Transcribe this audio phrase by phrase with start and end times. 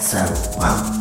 [0.00, 0.16] So,
[0.58, 0.99] well,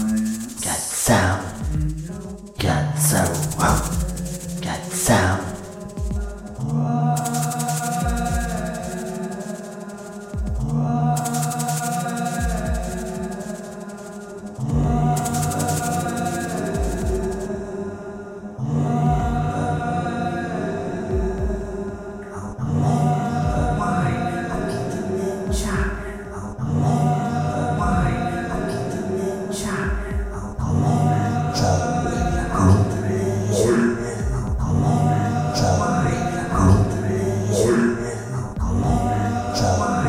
[39.60, 40.00] Ciao.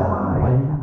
[0.00, 0.79] trời